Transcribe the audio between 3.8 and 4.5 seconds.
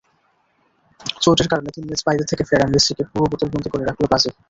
রাখল ব্রাজিল।